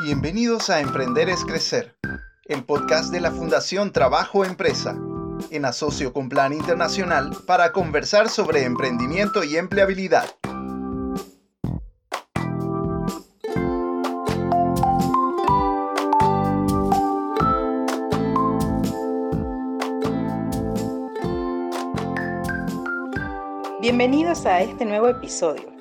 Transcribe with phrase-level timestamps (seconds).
[0.00, 1.96] Bienvenidos a Emprender es Crecer,
[2.44, 4.96] el podcast de la Fundación Trabajo Empresa,
[5.50, 10.30] en asocio con Plan Internacional para conversar sobre emprendimiento y empleabilidad.
[23.80, 25.77] Bienvenidos a este nuevo episodio.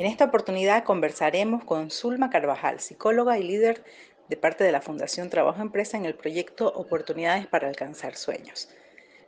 [0.00, 3.84] En esta oportunidad conversaremos con Zulma Carvajal, psicóloga y líder
[4.30, 8.70] de parte de la Fundación Trabajo Empresa en el proyecto Oportunidades para Alcanzar Sueños.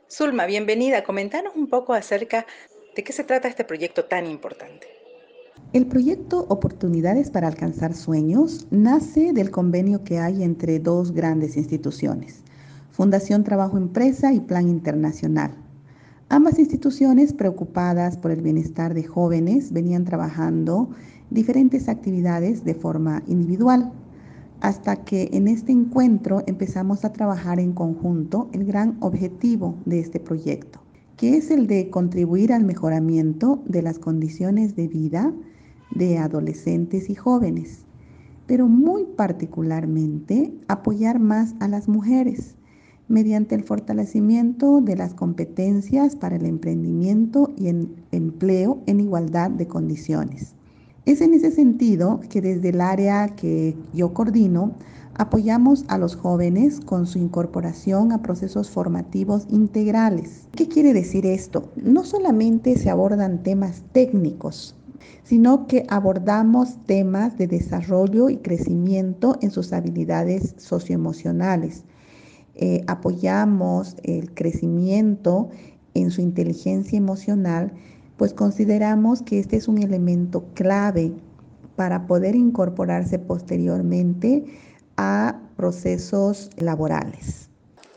[0.09, 1.03] Zulma, bienvenida.
[1.03, 2.47] Comentanos un poco acerca
[2.95, 4.87] de qué se trata este proyecto tan importante.
[5.73, 12.41] El proyecto Oportunidades para Alcanzar Sueños nace del convenio que hay entre dos grandes instituciones,
[12.89, 15.62] Fundación Trabajo Empresa y Plan Internacional
[16.33, 20.89] Ambas instituciones, preocupadas por el bienestar de jóvenes, venían trabajando
[21.29, 23.91] diferentes actividades de forma individual,
[24.59, 30.19] hasta que en este encuentro empezamos a trabajar en conjunto el gran objetivo de este
[30.19, 30.81] proyecto,
[31.17, 35.31] que es el de contribuir al mejoramiento de las condiciones de vida
[35.91, 37.85] de adolescentes y jóvenes,
[38.47, 42.55] pero muy particularmente apoyar más a las mujeres
[43.07, 49.67] mediante el fortalecimiento de las competencias para el emprendimiento y el empleo en igualdad de
[49.67, 50.55] condiciones.
[51.05, 54.73] Es en ese sentido que desde el área que yo coordino,
[55.15, 60.47] apoyamos a los jóvenes con su incorporación a procesos formativos integrales.
[60.55, 61.71] ¿Qué quiere decir esto?
[61.75, 64.75] No solamente se abordan temas técnicos,
[65.23, 71.83] sino que abordamos temas de desarrollo y crecimiento en sus habilidades socioemocionales,
[72.55, 75.49] eh, apoyamos el crecimiento
[75.93, 77.71] en su inteligencia emocional,
[78.17, 81.11] pues consideramos que este es un elemento clave
[81.75, 84.45] para poder incorporarse posteriormente
[84.97, 87.49] a procesos laborales.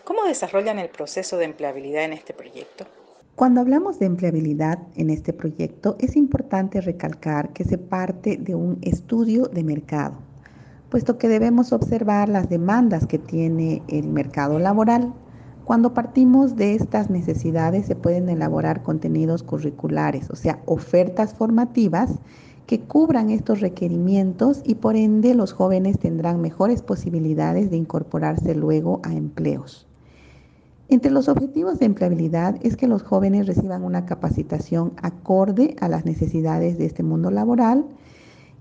[0.05, 2.87] ¿Cómo desarrollan el proceso de empleabilidad en este proyecto?
[3.35, 8.79] Cuando hablamos de empleabilidad en este proyecto, es importante recalcar que se parte de un
[8.81, 10.26] estudio de mercado
[10.97, 15.13] puesto que debemos observar las demandas que tiene el mercado laboral.
[15.67, 22.19] Cuando partimos de estas necesidades se pueden elaborar contenidos curriculares, o sea, ofertas formativas
[22.67, 29.03] que cubran estos requerimientos y por ende los jóvenes tendrán mejores posibilidades de incorporarse luego
[29.05, 29.87] a empleos.
[30.89, 36.07] Entre los objetivos de empleabilidad es que los jóvenes reciban una capacitación acorde a las
[36.07, 37.85] necesidades de este mundo laboral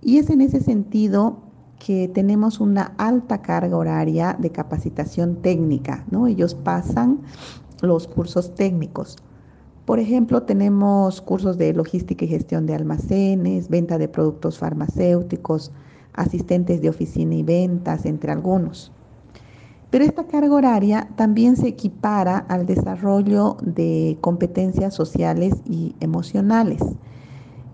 [0.01, 1.44] y es en ese sentido
[1.79, 6.27] que tenemos una alta carga horaria de capacitación técnica, ¿no?
[6.27, 7.19] Ellos pasan
[7.81, 9.17] los cursos técnicos.
[9.85, 15.71] Por ejemplo, tenemos cursos de logística y gestión de almacenes, venta de productos farmacéuticos,
[16.13, 18.91] asistentes de oficina y ventas, entre algunos.
[19.91, 26.81] Pero esta carga horaria también se equipara al desarrollo de competencias sociales y emocionales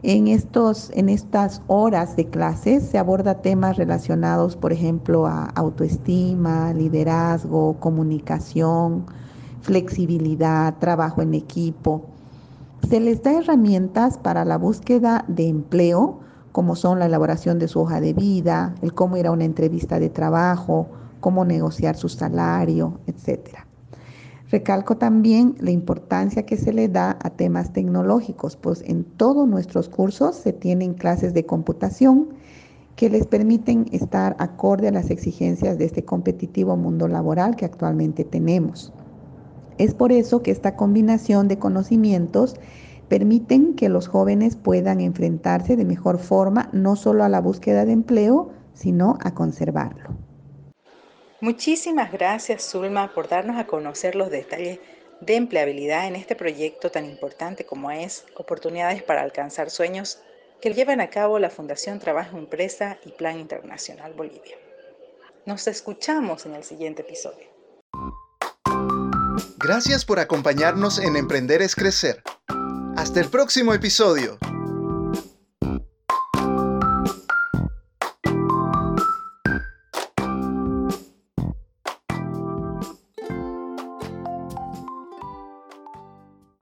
[0.04, 6.74] en, estos, en estas horas de clases se aborda temas relacionados, por ejemplo, a autoestima,
[6.74, 9.06] liderazgo, comunicación,
[9.62, 12.06] flexibilidad, trabajo en equipo.
[12.90, 16.20] Se les da herramientas para la búsqueda de empleo,
[16.52, 20.00] como son la elaboración de su hoja de vida, el cómo ir a una entrevista
[20.00, 20.88] de trabajo,
[21.20, 23.71] cómo negociar su salario, etcétera.
[24.52, 29.88] Recalco también la importancia que se le da a temas tecnológicos, pues en todos nuestros
[29.88, 32.28] cursos se tienen clases de computación
[32.98, 38.26] que les permiten estar acorde a las exigencias de este competitivo mundo laboral que actualmente
[38.26, 38.92] tenemos.
[39.78, 42.58] Es por eso que esta combinación de conocimientos
[43.08, 47.94] permiten que los jóvenes puedan enfrentarse de mejor forma no solo a la búsqueda de
[47.94, 50.21] empleo, sino a conservarlo.
[51.42, 54.80] Muchísimas gracias, Zulma, por darnos a conocer los detalles
[55.22, 60.20] de empleabilidad en este proyecto tan importante como es Oportunidades para Alcanzar Sueños
[60.62, 64.56] que llevan a cabo la Fundación Trabajo Empresa y Plan Internacional Bolivia.
[65.48, 67.48] Nos escuchamos en el siguiente episodio.
[69.58, 72.22] Gracias por acompañarnos en Emprender es Crecer.
[72.96, 74.38] Hasta el próximo episodio.